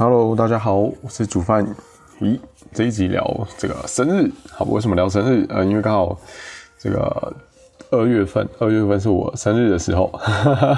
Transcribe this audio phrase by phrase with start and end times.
[0.00, 1.66] Hello，大家好，我是煮饭。
[2.20, 2.38] 咦，
[2.72, 5.44] 这一集聊这个生日，好，为什么聊生日？
[5.48, 6.16] 呃，因为刚好
[6.78, 7.34] 这个
[7.90, 10.08] 二月份，二月份是我生日的时候，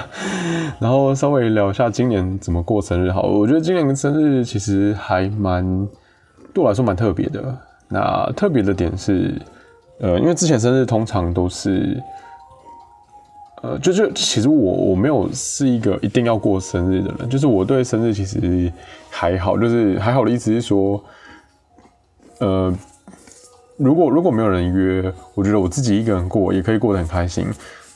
[0.81, 3.11] 然后稍微聊一下今年怎么过生日。
[3.11, 5.87] 好，我觉得今年的生日其实还蛮
[6.51, 7.55] 对我来说蛮特别的。
[7.89, 9.39] 那特别的点是，
[9.99, 12.01] 呃，因为之前生日通常都是。
[13.61, 18.71] 呃，就是其实我我没有是一个一定要过生日的人，就是我对生日其实
[19.09, 21.03] 还好，就是还好的意思是说，
[22.39, 22.73] 呃，
[23.77, 27.45] 如果如果没有人约，我觉得我自己一个人过也可以过得很开心。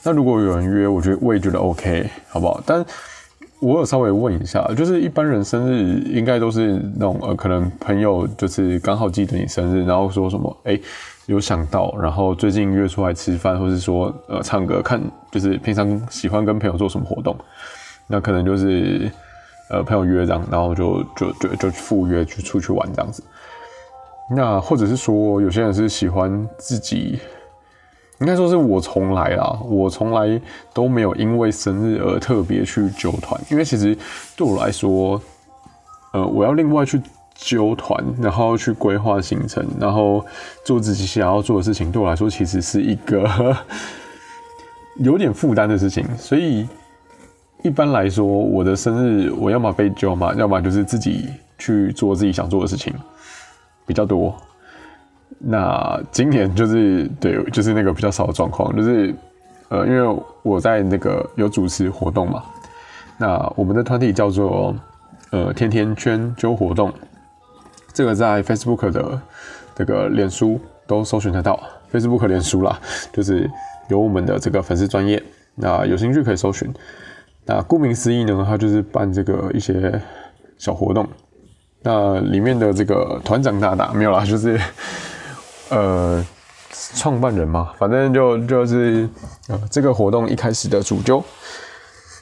[0.04, 2.62] 那如果有人约，我觉得我也觉得 OK，好不好？
[2.64, 2.86] 但
[3.60, 10.80] 我有稍微问一下，就是一般人生日应该都是那种呃，可能朋友就是刚好记得你生日，然后说什么哎。
[11.28, 17.36] 有想到，然后最近约出来吃饭，或是说呃唱歌，看就是平常喜欢跟朋友做什么活动，
[18.06, 19.12] 那可能就是
[19.72, 23.24] 呃朋友约这样，然后就就就就赴约去出去玩这样子。
[24.36, 27.20] 那或者是说有些人是喜欢自己，
[28.20, 30.42] 应该说是我从来啊，我从来
[30.74, 33.98] 都没有因为生日而特别去揪团，因为其实
[34.36, 35.22] 对我来说，
[36.14, 37.02] 呃我要另外去。
[37.38, 40.26] 揪团，然后去规划行程，然后
[40.64, 43.30] 做自己想要做的事情，对我来说其实是一个
[45.04, 46.08] 有点负担的事情。
[46.18, 46.66] 所以
[47.62, 52.94] 一般来说，我的生日我要么被揪嘛，要么就是自己去做自己想做的事情
[53.86, 54.34] 比较多。
[55.48, 59.14] 那今年就是对，就是那个比较少的状况，就是
[59.70, 62.44] 呃，因为我在那个有主持活动嘛，
[63.20, 64.76] 那我们的团体叫做
[65.30, 66.92] 呃天天圈揪活动。
[67.94, 69.22] 这个在 Facebook 的
[69.76, 71.60] 这个脸书都搜寻得到
[71.94, 72.80] ，Facebook 脸书啦，
[73.14, 73.50] 就是
[73.88, 75.22] 有我们的这个粉丝专业，
[75.54, 76.74] 那有兴趣可以搜寻。
[77.46, 80.02] 那顾名思义呢，它就是办这个一些
[80.58, 81.08] 小活动。
[81.84, 84.60] 那里面的这个团长大大没有啦，就是
[85.70, 86.26] 呃
[86.96, 89.10] 创办人嘛，反正就就是
[89.48, 91.24] 呃这个活动一开始的主揪。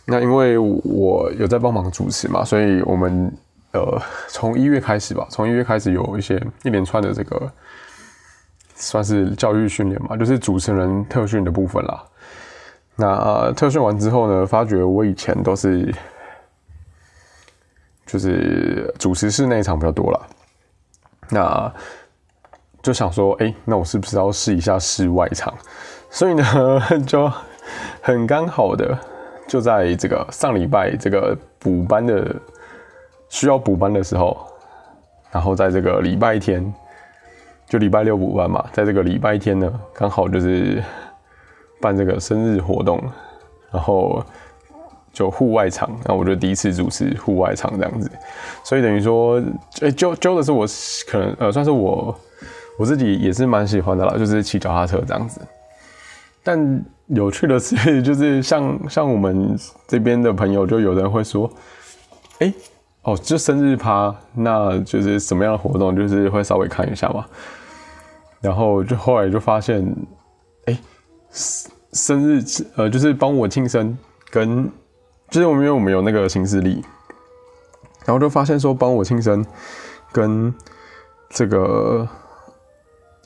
[0.06, 3.31] 那因为我有在帮忙主持嘛，所以我们。
[3.73, 7.51] 呃，从一月开始吧，从一月开始有一些一连串的这个
[8.75, 12.06] 算是教育训练嘛，就是主持人特训的部分啦。
[12.95, 15.91] 那特训完之后呢，发觉我以前都是
[18.06, 20.28] 就是主持室那一场比较多了，
[21.29, 21.73] 那
[22.83, 25.51] 就想说，哎，那我是不是要试一下室外场？
[26.11, 26.44] 所以呢，
[27.07, 27.31] 就
[28.01, 28.95] 很刚好的
[29.47, 32.35] 就在这个上礼拜这个补班的。
[33.29, 34.45] 需要补班的时候，
[35.31, 36.71] 然后在这个礼拜天，
[37.67, 40.83] 就礼拜六补班嘛，在这个礼拜天呢，刚好就是
[41.81, 43.03] 办这个生日活动，
[43.71, 44.23] 然后
[45.11, 48.11] 就户外场，那我就第一次主持户外场这样子，
[48.63, 49.41] 所以等于说，
[49.81, 50.67] 哎，揪揪的是我
[51.07, 52.15] 可能呃，算是我
[52.78, 55.41] 我自己也是蛮喜欢的啦，就是骑脚踏车这样子。
[56.44, 59.57] 但有趣的是，就是像像我们
[59.88, 61.50] 这边的朋友，就有人会说，
[62.39, 62.53] 哎。
[63.06, 67.25] 哦，就生日趴，那就是什么样的活动，就是会稍微看一下嘛。
[68.39, 69.85] 然后就后来就发现，
[70.67, 70.79] 哎，
[71.91, 72.41] 生日
[72.78, 73.97] 呃，就是帮我庆生，
[74.31, 74.72] 跟
[75.29, 76.81] 就是我们因为我们有那个行事历，
[78.06, 79.45] 然后就发现说帮我庆生，
[80.13, 80.56] 跟
[81.29, 82.07] 这个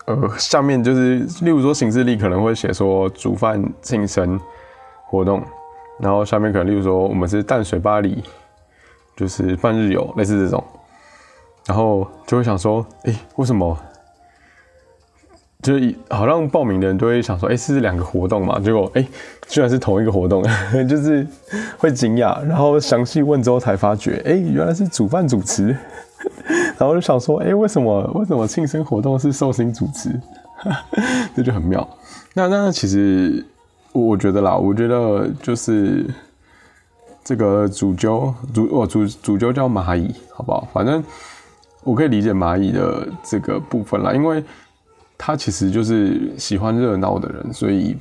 [0.07, 4.38] 呃下面就是例如说行事历可能会写说煮饭庆生
[5.06, 5.41] 活动，
[6.00, 8.22] 然后下面可能例如说我们是淡水巴黎。
[9.18, 10.63] 就是半日游，类似这种，
[11.66, 13.75] 然后就会想说，哎，为什么？
[15.63, 18.59] 就是好像报名的人都会想说，哎，是两个活动嘛？
[18.59, 19.03] 结果，哎，
[19.47, 20.44] 居然是同一个活动，
[20.88, 21.25] 就是
[21.79, 22.39] 会惊讶。
[22.45, 25.75] 然后详细问之后才发觉，哎，原来是煮饭主持。
[26.78, 28.04] 然后就想说，哎，为什么？
[28.16, 30.10] 为什么庆生活动是寿星主持？
[31.36, 31.88] 这就很妙。
[32.34, 33.46] 那那其实
[33.92, 36.06] 我觉得啦，我觉得就是。
[37.28, 40.66] 这个主揪主哦主主揪叫蚂蚁，好不好？
[40.72, 41.04] 反正
[41.84, 44.42] 我可以理解蚂蚁的这个部分啦，因为
[45.18, 47.98] 他其实就是喜欢热闹的人，所以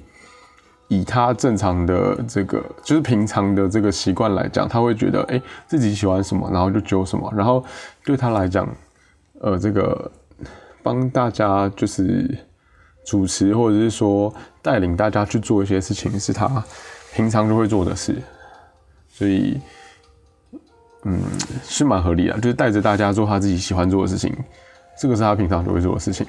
[0.89, 7.65] 以他正常的这个就是平常的这个习惯来讲，他会觉得哎自己喜欢什么，然后就揪什么，然后
[8.05, 8.69] 对他来讲，
[9.41, 10.11] 呃，这个
[10.83, 12.39] 帮大家就是
[13.05, 16.63] 主持或者是说带领大家去做一些事情，是他
[17.15, 18.15] 平常就会做的事。
[19.09, 19.59] 所以，
[21.05, 21.19] 嗯，
[21.63, 24.31] 是蛮合理的，就是带着大家做他自己喜欢做的事情，
[25.01, 26.27] 这个是他平常就会做的事情，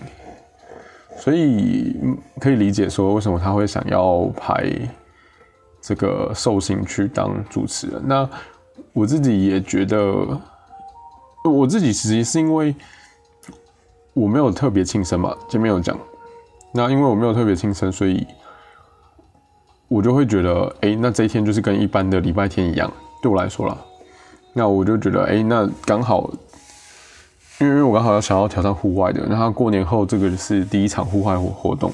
[1.18, 1.96] 所以
[2.40, 4.72] 可以理解说为什么他会想要拍
[5.82, 8.02] 这个寿星去当主持人。
[8.06, 8.30] 那
[8.94, 10.40] 我自己也觉得，
[11.44, 12.76] 我自己其实是因为
[14.14, 15.98] 我没有特别庆生嘛，前面有讲。
[16.72, 18.26] 那因为我没有特别庆生，所以
[19.88, 22.92] 我就会觉得，哎，那这一天就是跟一般的礼拜天一样，
[23.22, 23.78] 对我来说啦。
[24.54, 26.30] 那我就觉得，哎，那刚好，
[27.60, 31.92] 因为我刚好要想要挑战户外的，那他过年后这个是第一场户外活活动，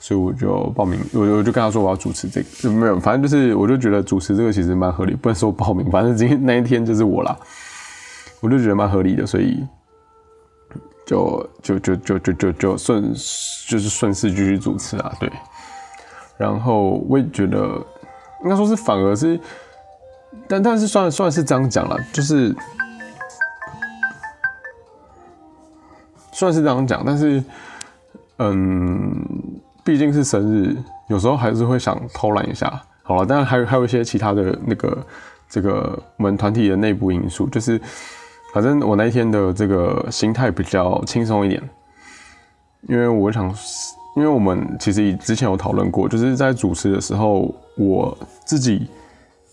[0.00, 7.36] 所以我就报名，我我就跟他说我要主持这个，没有，反正就是我就觉得主持这个其实蛮合理，不能说报名，反正今天那一天就是我啦，
[8.40, 9.64] 我就觉得蛮合理的，所以。
[11.06, 15.30] 就就就就就就就顺就是顺势继续主持啊，对。
[16.38, 17.76] 然后我也觉得，
[18.42, 19.38] 应该说是反而是，
[20.48, 22.56] 但但是算算是这样讲了，就是
[26.34, 27.42] 算是这样讲，但是
[28.38, 29.10] 嗯，
[29.82, 30.76] 毕竟是生日，
[31.08, 32.82] 有时候还是会想偷懒一下。
[33.02, 34.98] 好了，当然还有还有一些其他的那个
[35.48, 37.80] 这个我们团体的内部因素，就是。
[38.52, 41.60] 反正我那一天的这个心态比较轻松一点，
[42.82, 43.52] 因为我想，
[44.14, 48.86] 因为我们其实之前有讨论过，就是在主持的时候，我自己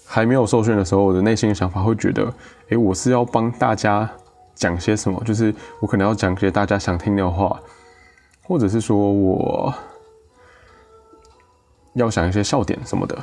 [0.05, 2.31] 还没有受训的时候，我的内心的想法会觉得，
[2.69, 4.07] 哎，我是要帮大家
[4.55, 7.59] 讲些什么，就是我可能要讲些大家想听的话，
[8.43, 9.73] 或者是说我
[11.93, 13.17] 要想一些笑点什么的。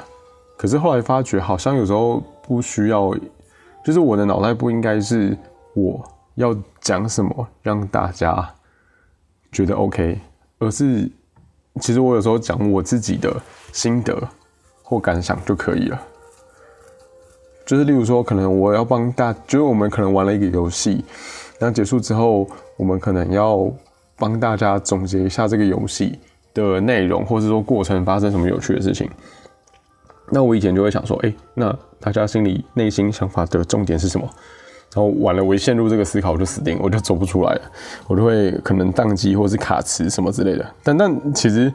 [0.56, 3.14] 可是后来发觉，好像有时候不需要，
[3.84, 5.36] 就是我的脑袋不应该是。
[5.74, 6.02] 我
[6.34, 8.52] 要讲什么让大家
[9.52, 10.18] 觉得 OK，
[10.58, 11.08] 而是
[11.80, 13.32] 其实我有时候讲我自己的
[13.72, 14.28] 心得
[14.82, 16.02] 或感想就可以了。
[17.68, 21.04] 就是例如说，可能我要帮大，就是我们可能玩了一个游戏，
[21.58, 22.48] 然后结束之后，
[22.78, 23.70] 我们可能要
[24.16, 26.18] 帮大家总结一下这个游戏
[26.54, 29.06] 的内容，或者说过程发生什么有趣的事情。
[30.30, 31.70] 那我以前就会想说，哎，那
[32.00, 34.26] 大家心里内心想法的重点是什么？
[34.94, 37.60] 然后完了，我一陷入这个思考，我就死定，我就走不出来了，
[38.06, 40.74] 我就会可能宕机或是卡词什么之类的。
[40.82, 41.70] 但但其实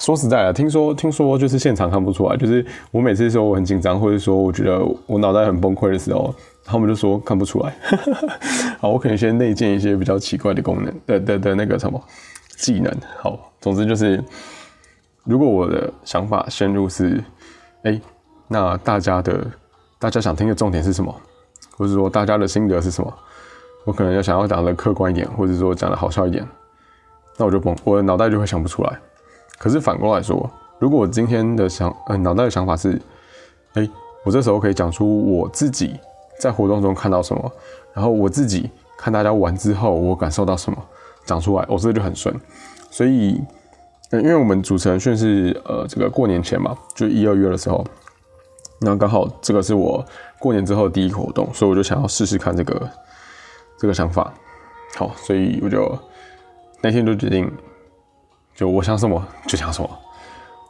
[0.00, 7.76] 说实在的，听说听说就是现场看不出来，就是我每次说我很紧张，或者说我觉得我脑袋很崩溃的时候，他们就说看不出来。
[8.80, 12.02] 好，我可能先内建一些比较奇怪的功能的的的那个什么
[12.56, 12.90] 技能。
[13.18, 14.24] 好，总之就是，
[15.24, 17.22] 如果我的想法陷入是，
[17.82, 18.00] 哎，
[18.48, 19.46] 那大家的
[19.98, 21.14] 大家想听的重点是什么？
[21.76, 23.14] 或者说大家的心得是什么？
[23.84, 26.46] 我可能要想要讲的客观一点，或者说讲的好笑一点，
[27.36, 28.98] 那我就崩，我的脑袋就会想不出来。
[29.60, 32.98] 可是反过来说，如果我今天的想，呃，脑袋的想法是，
[33.74, 33.86] 哎，
[34.24, 36.00] 我这时候可以讲出我自己
[36.38, 37.52] 在活动中看到什么，
[37.92, 40.78] 然后我自己看大家玩之后我感受到什么，
[41.26, 42.34] 讲出来，我这就很顺。
[42.90, 43.38] 所以，
[44.12, 47.84] 因为我们主持人训是，呃，这个过年前嘛，就一二月的时候。
[48.82, 50.02] 那刚好这个是我
[50.38, 52.90] 过年之后第一个活动，所以我就想要试试看这个
[53.78, 54.32] 这个想法。
[54.96, 55.98] 好，所以我就
[56.80, 57.52] 那天就决定，
[58.60, 59.88] 就我想什么就讲什么。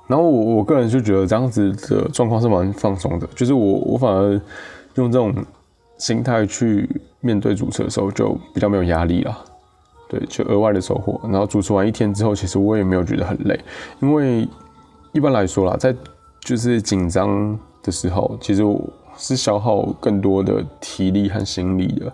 [0.06, 4.40] 然后我我个人就觉得这样子的状况是蛮放松的，就是我我反而
[4.94, 5.34] 用这种
[5.98, 6.88] 心态去
[7.18, 9.36] 面对主持的时候，就比较没有压力了。
[10.08, 11.20] 对，就额外的收获。
[11.24, 13.58] 然后主持完一天之后，其实我也没有觉得很累，
[14.00, 14.48] 因为
[15.10, 15.92] 一般来说啦，在
[16.38, 17.58] 就是紧张。
[17.82, 18.62] 的时候，其实
[19.16, 22.12] 是消耗更多的体力和心力的。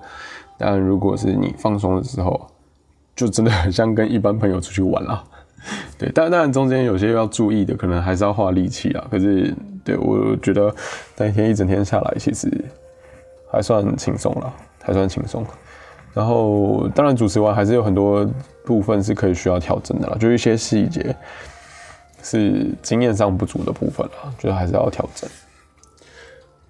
[0.56, 2.40] 但如果是你放松的时候，
[3.16, 5.24] 就真的很像跟一般朋友出去玩啦。
[5.98, 9.06] 对，但当然中间有些要注意的，可能还是要花力气啊。
[9.10, 9.54] 可是，
[9.84, 10.74] 对我觉得
[11.16, 12.50] 那一天一整天下来，其实
[13.50, 15.44] 还算轻松了，还算轻松。
[16.14, 18.26] 然后，当然主持完还是有很多
[18.64, 21.14] 部分是可以需要调整的啦，就一些细节
[22.22, 25.28] 是经验上不足的部分啦，觉得还是要调整。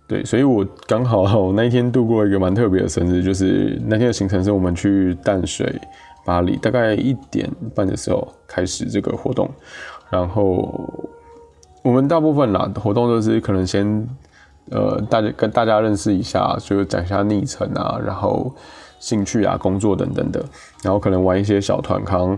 [0.08, 5.72] 对，所以我刚好 那一天度过一个蛮特别的生日，就是那天的行程是我们去淡水、
[6.26, 9.48] 巴黎，大概一点半的时候开始这个活动，
[10.10, 10.86] 然后
[11.82, 14.06] 我们大部分啦活动都是可能先
[14.70, 18.54] 呃大家跟大家认识一下，就讲一下昵称啊，然后
[18.98, 20.44] 兴趣啊、工作等等的，
[20.82, 22.36] 然后可能玩一些小团康。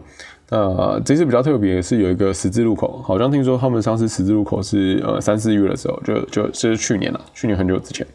[0.50, 8.06] 那这次比较特别是有一个十字路口，好像听说他们上次十字路口是呃三四月的时候，就就是去年了，去年很久之前，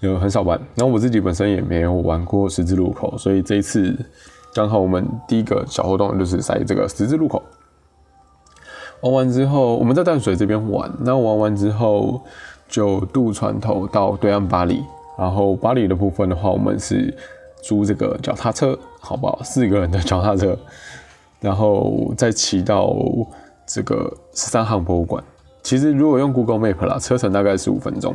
[0.00, 0.58] 有很少玩。
[0.74, 3.94] 然后我自己本身也没有玩过十字路口，所以这一次
[4.54, 7.42] 刚好我们第一个小活动就是在这个十字路口
[9.00, 12.22] 玩完之后，我们在淡水这边玩，那玩完之后
[12.68, 14.84] 就渡船头到对岸巴黎，
[15.18, 17.16] 然后巴黎的部分的话，我们是
[17.62, 19.40] 租这个脚踏车，好不好？
[19.42, 20.56] 四个人的脚踏车。
[21.40, 22.94] 然后再骑到
[23.66, 25.24] 这个十三行博物馆，
[25.62, 28.14] 其实如果用 Google Map 啦，车程大概十五分钟，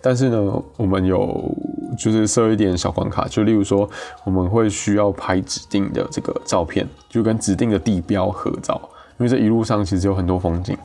[0.00, 1.50] 但是呢，我们有
[1.98, 3.88] 就是设一点小关卡，就例如说
[4.24, 8.80] 我们会需要拍指定的这个照片，就跟指定的地标合照，
[9.18, 10.76] 因为这一路上其实有很多风景，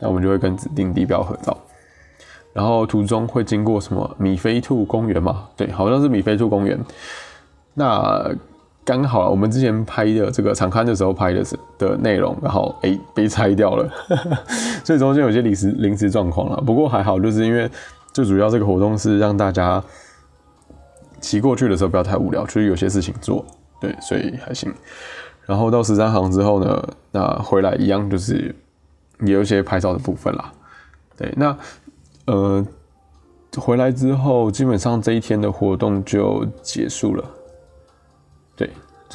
[0.00, 1.56] 那我们就会跟指定地标合照。
[2.52, 5.48] 然后途中会经过什么米菲兔公园嘛？
[5.56, 6.78] 对，好像是米菲兔公园。
[7.74, 8.30] 那
[8.86, 13.90] 刚好我们之前拍的这个长刊的时候拍的是的内容，然后哎被拆掉了，
[14.84, 16.56] 所以中间有些临时临时状况了。
[16.60, 17.68] 不过还好，就是因为
[18.12, 19.82] 最主要这个活动是让大家
[21.20, 23.44] 骑过去的时候不要太无聊，就是有些事情做，
[23.80, 24.72] 对，所以还行。
[25.46, 28.54] 然后到十三行之后呢，那回来一样就是
[29.20, 30.52] 也有一些拍照的部分啦。
[31.16, 31.58] 对，那
[32.26, 32.64] 呃
[33.56, 37.24] 回来之后，基本上这一天的活动就结束了。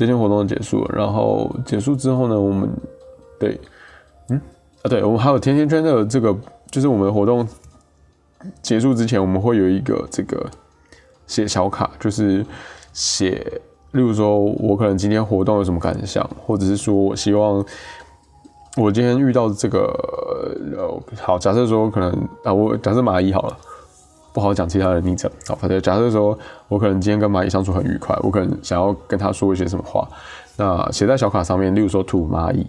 [0.01, 2.67] 对，这天活动结束了，然后结束之后呢，我们
[3.39, 3.61] 对，
[4.29, 4.41] 嗯
[4.81, 6.35] 啊，对，我们还有甜甜圈的这个，
[6.71, 7.47] 就是我们活动
[8.63, 10.43] 结束之前，我们会有一个这个
[11.27, 12.43] 写小卡，就是
[12.93, 17.63] 写，例如说我可能今天活动有什么感想，或者是说我希望
[18.77, 19.81] 我今天遇到这个，
[20.79, 22.11] 呃，好，假设说可能
[22.43, 23.57] 啊，我假设蚂蚁好了。
[24.33, 26.37] 不好讲其他的昵称，好，反正假设说
[26.69, 30.07] 我可能今天跟蚂蚁相处很愉快，我可能想要跟他说一些什么话，
[30.55, 32.65] 那写在小卡上面，例如说吐蚂蚁，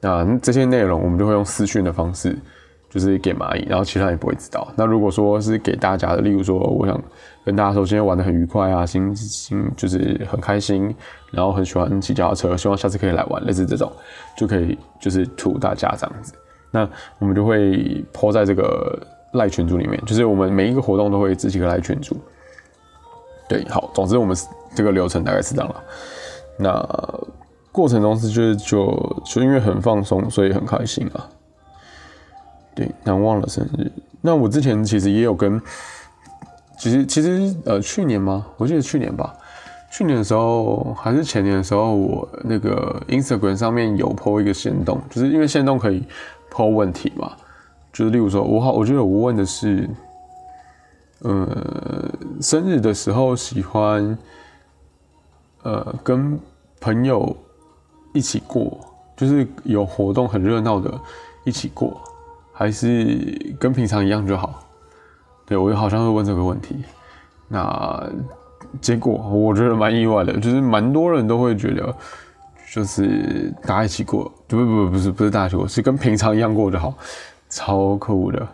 [0.00, 2.38] 那这些内容我们就会用私讯的方式，
[2.90, 4.68] 就是给蚂蚁，然后其他人也不会知道。
[4.76, 7.00] 那如果说是给大家的，例如说我想
[7.46, 10.94] 跟大家说今天玩的很愉快啊，心心就是很开心，
[11.30, 13.90] 然后很喜欢骑脚踏车，希望下次可以来玩，类似这种
[14.36, 16.34] 就可以就是吐大家这样子，
[16.70, 16.86] 那
[17.18, 18.98] 我们就会泼在这个。
[19.38, 22.14] 赖群组里面，就是我们每一个活动都会自己个赖群组。
[23.48, 24.36] 对，好，总之我们
[24.74, 25.82] 这个流程大概是这样了。
[26.58, 26.86] 那
[27.72, 31.26] 过程中是就是就就因为很放松，所以很开心啊。
[32.74, 33.90] 对，难忘了生日。
[34.20, 35.60] 那我之前其实也有跟，
[36.78, 38.46] 其实其实呃去年吗？
[38.58, 39.34] 我记得去年吧。
[39.90, 46.04] 去年的时候还是前年的时候，我那个 Instagram 上面有 po 一个线动，就是因为线动可以
[46.52, 47.32] po 问题嘛。
[47.98, 49.90] 就是例如说，我好，我觉得我问的是，
[51.22, 52.08] 呃，
[52.40, 54.16] 生日的时候喜欢，
[55.64, 56.38] 呃，跟
[56.80, 57.36] 朋友
[58.14, 58.78] 一起过，
[59.16, 60.96] 就是有活动很热闹的
[61.42, 62.00] 一起过，
[62.52, 64.62] 还是跟平常一样就好？
[65.44, 66.76] 对我好像会问这个问题，
[67.48, 68.08] 那
[68.80, 71.92] 结果我觉得蛮意外的，就是蛮多人都会觉得，
[72.72, 76.94] 就是大家一起过，不不不不是不是大家一起过，是跟平常一样过就好。
[77.48, 78.46] 超酷的，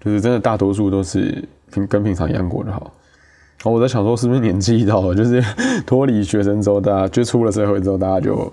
[0.00, 1.42] 就是真的，大多数都是
[1.72, 2.92] 平跟平常一样过就好。
[3.58, 5.42] 然后我在想说，是不是年纪到了， 就是
[5.86, 8.52] 脱离学生之后，大家就出了社会之后，大家就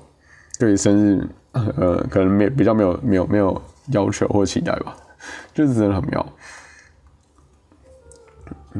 [0.59, 3.61] 对生日，呃，可能没比较没有没有没有
[3.91, 4.95] 要求或期待吧，
[5.53, 6.25] 就是真的很妙。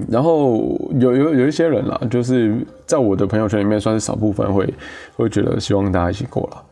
[0.08, 0.58] 然后
[1.00, 4.74] 有有有一些人啦，就是在我的朋友圈里面，算是少部分会
[5.16, 6.64] 会觉得希望大家一起过了。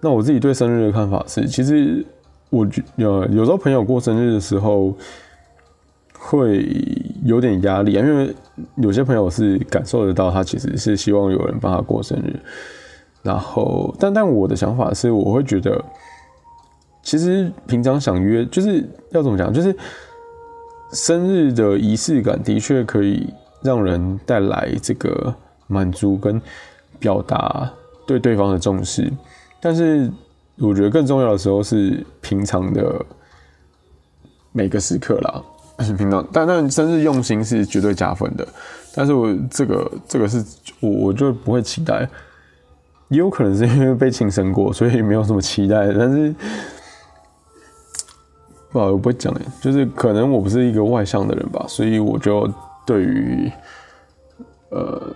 [0.00, 2.04] 那我自己对生日的看法是，其实。
[2.54, 4.94] 我觉有有时候朋友过生日的时候
[6.16, 6.64] 会
[7.24, 8.32] 有点压力啊，因为
[8.76, 12.38] 有些朋友是感受得到他其实是希望有人帮他过生日，
[13.22, 15.84] 然后但但我的想法是，我会觉得
[17.02, 19.76] 其实平常想约就是要怎么讲，就是
[20.92, 23.28] 生日的仪式感的确可以
[23.62, 25.34] 让人带来这个
[25.66, 26.40] 满足跟
[27.00, 27.68] 表达
[28.06, 29.12] 对对方的重视，
[29.60, 30.08] 但是。
[30.58, 33.04] 我觉得更重要的时候是平常的
[34.52, 35.42] 每个时刻啦，
[35.98, 38.46] 平常，但但生日用心是绝对加分的。
[38.94, 40.44] 但是我这个这个是
[40.78, 42.08] 我我就不会期待，
[43.08, 45.92] 也有可能是因为被庆生过，所以没有什么期待。
[45.92, 46.32] 但是
[48.70, 52.48] 不好，我不会讲诶，就是可能我不是一个外向的人吧，所以我就
[52.86, 53.50] 对于
[54.70, 55.14] 呃。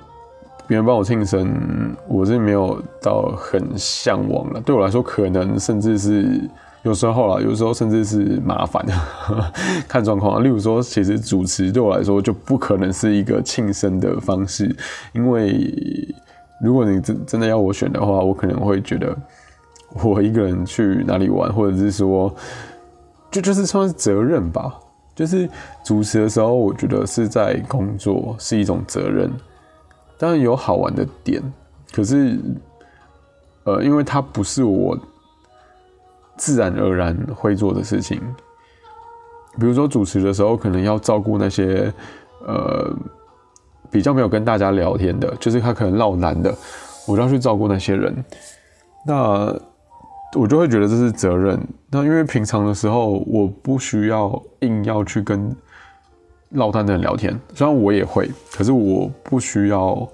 [0.68, 1.50] 别人帮我庆生，
[2.06, 4.60] 我是没有到很向往的。
[4.60, 6.38] 对我来说，可能甚至是
[6.82, 8.92] 有时候啦，有时候甚至是麻烦的，
[9.88, 10.44] 看状况。
[10.44, 14.76] 例如说，其实主持对我来说就不可能是一个庆生的方式，
[15.14, 15.66] 因为
[16.62, 19.16] 如果你真真的要我选的话，我可能会觉得
[20.04, 22.30] 我一个人去哪里玩，或者是说，
[23.30, 24.74] 就就是算是责任吧。
[25.14, 25.48] 就是
[25.82, 29.32] 主持的时候，我觉得是在工作，是一种责任。
[30.18, 31.40] 当然有好玩的点，
[31.92, 32.38] 可是，
[33.64, 34.98] 呃，因为它不是我
[36.36, 38.20] 自然而然会做的事情。
[39.60, 41.92] 比如说主持的时候，可能要照顾那些
[42.46, 42.92] 呃
[43.90, 46.54] 比较没有跟大家聊天的，就是他可能闹难的，
[47.06, 48.24] 我就要去照顾那些人。
[49.06, 49.54] 那
[50.36, 51.58] 我就会觉得这是责任。
[51.90, 55.54] 那因为平常的时候，我不需要硬要去跟
[56.50, 60.08] 落单的人聊天，虽然我也会，可是我不需要，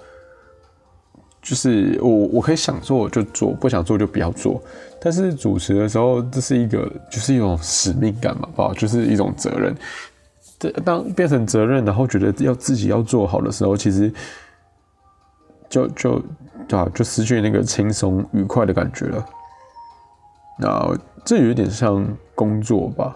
[1.40, 4.60] 就是我我可以想做就做，不想做就不要做。
[5.00, 9.74] 但是主持的时候，这是一个就是一种使命感嘛，吧，就是一种责任。
[10.58, 14.12] 这当变成责任，然后觉得要自己要做好的时候，其实
[15.68, 16.22] 就就
[16.70, 19.26] 啊，就失去那个轻松愉快的感觉了。
[20.58, 23.14] 那这有点像工作吧，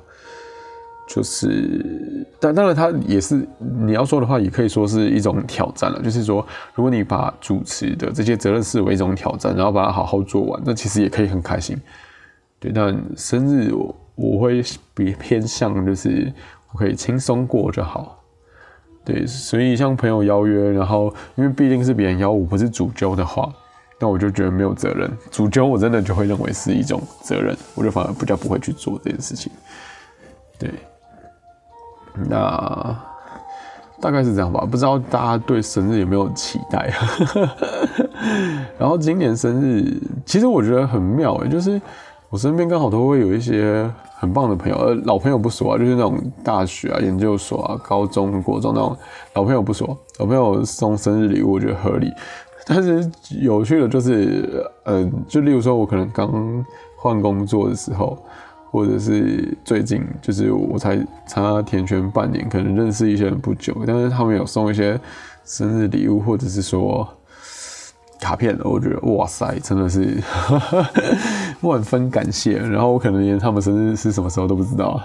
[1.08, 6.00] 就是，但当然，它也是你要说的话，也可以说是一种挑战了。
[6.00, 11.76] 就是说，如果你把主持的这些责任视为一种挑战，然后把它好好做完，那其实也可以很开心。
[12.60, 14.62] 对，但生日我我会
[14.94, 16.32] 比偏向就是。
[16.70, 18.22] 我可以轻松过就好，
[19.02, 23.50] 对，所以像朋友邀约，然后因为毕竟是别人邀我，不是主揪的话，
[23.98, 25.10] 那我就觉得没有责任。
[25.30, 29.50] 主揪我真的就会认为是一种责任，我就反而比较不会去做这件事情。
[30.58, 30.70] 对，
[32.28, 32.96] 那
[34.00, 34.66] 大概是这样吧。
[34.70, 36.92] 不知道大家对生日有没有期待？
[38.78, 41.80] 然后今年生日，其实我觉得很妙诶，就是
[42.30, 43.88] 我身边刚好都会有一些。
[44.20, 48.96] 很棒的朋友，呃，老朋友不说啊，就是那种大学啊、研究所啊、高中、国中那种
[49.34, 52.12] 老朋友不说，老朋友送生日礼物我觉得合理。
[52.66, 53.08] 但是
[53.40, 56.64] 有趣的就是，嗯，就例如说我可能刚
[56.96, 58.18] 换工作的时候，
[58.70, 60.96] 或者是最近，就是我才
[61.26, 65.00] 参加填圈半年，可能认识一些人不久，但是他们有送一些
[65.44, 67.08] 生日礼物，或者是说。
[68.20, 70.20] 卡片，我觉得哇塞，真的是
[71.62, 72.58] 万分感谢。
[72.58, 75.00] 然后我可能连他们生日是什么时候都不知道。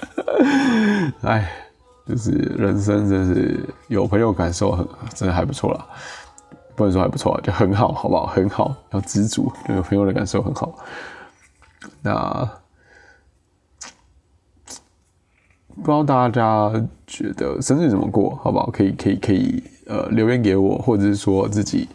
[1.20, 1.52] 哎，
[2.08, 5.84] 就是人生真是有朋友感受很，真的还不错啦。
[6.74, 8.24] 不能说还不错，就很好，好不好？
[8.24, 10.74] 很好，要知足，有朋友的感受很好。
[12.00, 12.50] 那
[15.76, 16.72] 不知道大家
[17.06, 18.70] 觉得生日怎么过，好不好？
[18.70, 21.88] 可以，可以，可以，呃，留言给我，或者是说自己。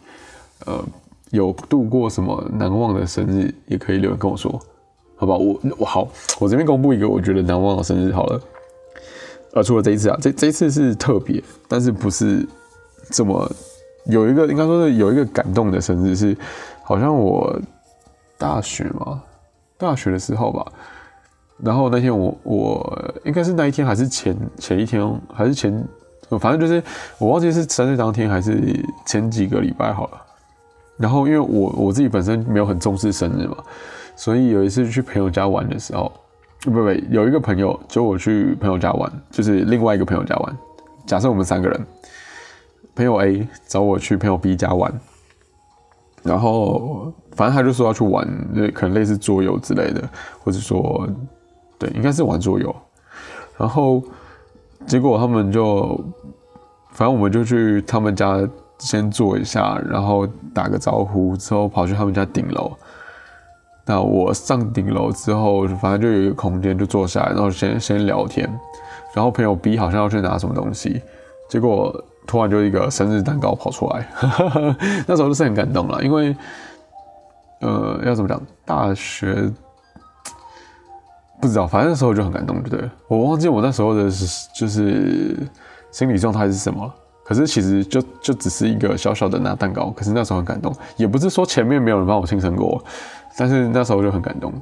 [0.65, 0.83] 呃，
[1.31, 4.51] 有度过什么难忘的生日，也可以留言跟我说，
[5.15, 5.37] 好不好？
[5.37, 6.07] 我我好，
[6.39, 8.41] 我这边公布一个我觉得难忘的生日好了。
[9.53, 12.47] 呃，除了这一次啊，这这一次是特别，但是不是
[13.11, 13.47] 这么
[14.05, 16.35] 有一个应该说是有一个感动的生日，是
[16.81, 17.59] 好像我
[18.37, 19.21] 大学嘛，
[19.77, 20.65] 大学的时候吧。
[21.63, 25.01] 然后那天我我应该是那一天还是前前一天
[25.33, 25.71] 还是前，
[26.39, 26.83] 反正就是
[27.17, 28.61] 我忘记是生日当天还是
[29.05, 30.21] 前几个礼拜好了。
[30.97, 33.57] 然后，因为我我自己本身没有很重视生日嘛，
[34.15, 36.09] 所以有一次去朋友家玩的时候，
[36.61, 40.57] 不不，有一个朋友叫我去朋友家玩，就是另外一个朋友家玩。
[41.05, 41.85] 假设我们三个人，
[42.95, 44.89] 朋友 A 找我去朋友 B 家玩，
[46.23, 48.25] 然后反正他就说要去玩，
[48.73, 50.01] 可能类似桌游之类的，
[50.39, 51.05] 或者说，
[51.77, 52.75] 对，应该是玩桌游。
[53.57, 54.01] 然后
[54.85, 55.99] 结果他们就，
[56.91, 58.47] 反正我们就去他们家。
[58.77, 62.69] 先坐一下，然后打个招呼，之后跑去他们家顶楼。
[63.85, 68.45] 那我上顶楼之后，反正就有一个空间，就坐下来，然后先先聊天。
[69.13, 71.01] 然后朋友 B 好像要去拿什么东西，
[71.49, 74.05] 结果突然就一个生日蛋糕跑出来，
[75.07, 76.35] 那时候就是很感动了，因为
[77.61, 79.49] 呃，要怎么讲，大学
[81.45, 82.89] 不知道，反正那时候就很感动，对不对？
[83.07, 84.09] 我忘记我那时候的
[84.53, 85.37] 就是
[85.91, 86.93] 心理状态是什么了。
[87.23, 92.83] 可是其实就就只是一个小小的拿蛋糕，可是那时候很感动，也不是说前面没有人帮我庆生过，
[93.35, 94.53] 但是那时候就很感动，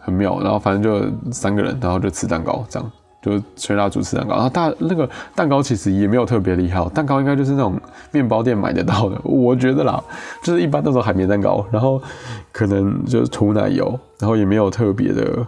[0.00, 0.40] 很妙。
[0.40, 4.34] 然后反正就三个人，然后就吃蛋糕，这样就吹蜡烛吃蛋糕。
[4.34, 7.80] 然后大那个蛋糕其实也没有特别厉害，蛋糕应该就是那种
[8.10, 10.02] 面包店买得到的，我觉得啦，
[10.42, 12.02] 就是一般那种海绵蛋糕，然后
[12.50, 15.46] 可能就是涂奶油，然后也没有特别的，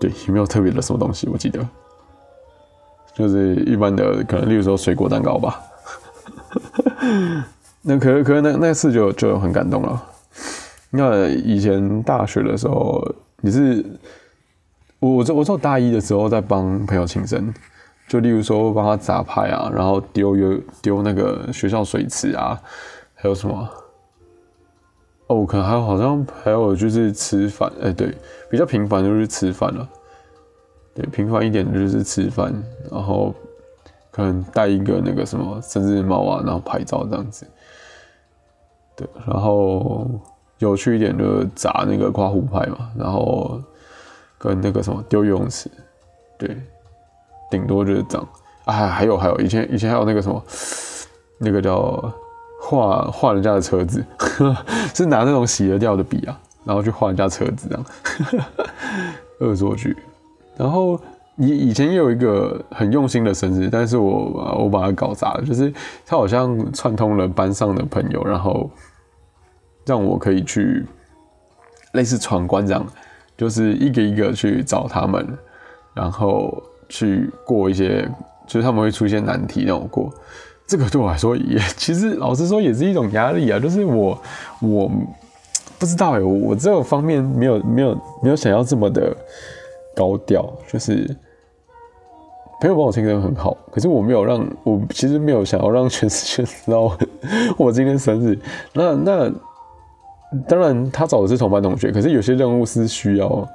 [0.00, 1.66] 对，也没有特别的什么东西，我记得。
[3.14, 5.60] 就是一般的，可能例如说水果蛋糕吧。
[7.82, 10.02] 那可可那那次就就很感动了。
[10.90, 13.02] 那以前大学的时候，
[13.40, 13.84] 你是
[14.98, 17.54] 我我我做大一的时候在帮朋友庆生，
[18.06, 22.60] 就例如说帮他砸牌啊，然后丢丢丢那个学校水池啊，
[23.14, 23.68] 还有什么？
[25.28, 28.14] 哦，可能还有好像还有就是吃饭，哎，对，
[28.48, 29.88] 比较频繁就是吃饭了。
[30.94, 32.54] 对，平凡一点就是吃饭，
[32.90, 33.34] 然后
[34.10, 37.46] 可能带一个那个什么生日帽啊，然后拍照这样子。
[38.94, 40.08] 对，然后
[40.58, 43.60] 有趣一点就是砸那个刮胡牌嘛，然后
[44.38, 45.70] 跟那个什么丢游泳池。
[46.38, 46.56] 对，
[47.50, 48.28] 顶多就是这样。
[48.64, 50.42] 啊，还有还有，以前以前还有那个什么，
[51.38, 52.12] 那个叫
[52.60, 54.04] 画画人家的车子，
[54.94, 57.84] 是拿那种洗得掉的笔啊，然后去画人家车子这样，
[59.40, 59.96] 恶作剧。
[60.56, 60.98] 然后
[61.36, 65.72] 以以前也有一个很用心的生日，但是我我把它搞砸了，就是
[66.04, 68.70] 他好像串通了班上的朋友，然后
[69.84, 70.84] 让我可以去
[71.92, 72.84] 类似闯关这样，
[73.36, 75.26] 就是一个一个去找他们，
[75.94, 78.10] 然后去过一些，
[78.46, 80.10] 就是他们会出现难题让我过。
[80.66, 84.18] 这个对我来说也，其实老实说也是一种压力啊，就是我
[84.60, 84.90] 我
[85.78, 89.16] 不知道哎，我这个方面没有没有没有想要这么的
[89.94, 91.06] 高调，就是
[92.60, 96.96] 朋友帮我庆生很好，可是我没有让我其实没有想要让全世界知道
[97.56, 98.38] 我今天生日。
[98.72, 99.32] 那那
[100.48, 103.48] 当然他找的是同班同学，可是有些任务是需要。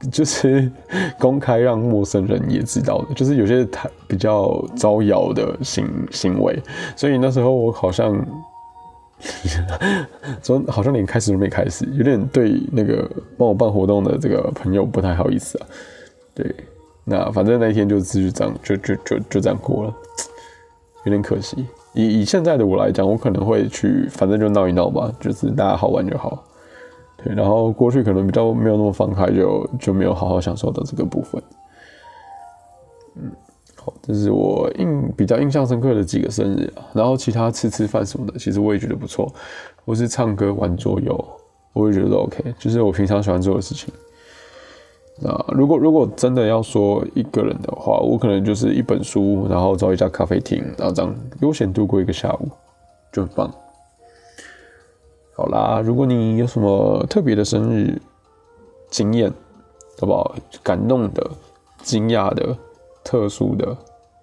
[0.12, 0.70] 就是
[1.18, 6.56] 公开让陌生人也知道的，就是有些他比较招摇的行行为，
[6.94, 8.24] 所以那时候我好像
[10.40, 15.66] 说好像连开始都没开始，有点对那个帮我办活动的这个朋友不太好意思啊。
[16.32, 16.54] 对，
[17.04, 19.94] 那反正那一天就继续这样，就就就就这样过了，
[21.06, 21.66] 有点可惜。
[21.94, 26.44] 以以现在的我来讲，我可能会去，反正就闹一闹吧，就是大家好玩就好。
[27.22, 31.42] 对，然后过去可能比较没有那么放开，就就没有好好享受到这个部分。
[33.16, 33.32] 嗯，
[33.76, 36.86] 好，这是我印比较印象深刻的几个生日啊。
[36.92, 39.28] 然后其他吃吃饭什么的，其实我也觉得不错。
[39.84, 41.24] 或是唱歌、玩桌游，
[41.72, 43.92] 我也觉得 OK，就是我平常喜欢做的事情。
[45.20, 52.48] 那如果如果真的要说一个人的话，我可能就是一本书，然后找一家咖啡厅，然后这样悠闲度过一个下午，
[53.10, 53.52] 就很棒。
[55.38, 57.96] 好啦，如果你有什么特别的生日
[58.90, 59.32] 经验，
[60.00, 60.34] 好不好？
[60.64, 61.30] 感动的、
[61.80, 62.56] 惊讶的、
[63.04, 63.64] 特殊的，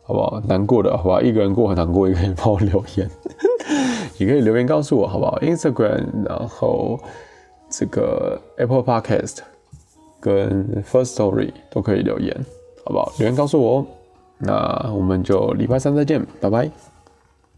[0.03, 0.41] 好不好？
[0.45, 1.21] 难过的，好不好？
[1.21, 3.09] 一个人过很难过，也可以帮我留言，
[4.19, 6.99] 也可以留言告诉我，好不好？Instagram，然后
[7.69, 9.37] 这个 Apple Podcast
[10.19, 12.45] 跟 First Story 都可以留言，
[12.83, 13.09] 好不好？
[13.19, 13.85] 留言告诉我哦。
[14.37, 16.69] 那我们就礼拜三再见，拜拜。